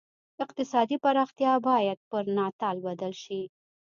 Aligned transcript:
اقتصادي 0.39 0.97
پراختیا 1.03 1.53
باید 1.67 1.99
پر 2.09 2.23
ناتال 2.37 2.77
بدل 2.85 3.13
شي. 3.23 3.41